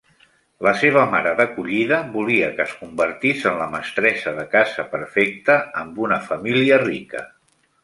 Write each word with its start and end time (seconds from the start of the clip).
La 0.67 0.71
seva 0.83 1.01
mare 1.09 1.33
d'acollida 1.39 1.99
volia 2.15 2.47
que 2.55 2.65
es 2.65 2.73
convertís 2.79 3.45
en 3.51 3.61
la 3.61 3.69
mestressa 3.75 4.35
de 4.41 4.47
casa 4.57 4.89
perfecta 4.97 5.61
amb 5.85 6.03
una 6.09 6.21
família 6.33 6.83
rica. 6.89 7.25